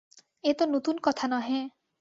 [0.43, 1.59] এ তো নূতন কথা নহে।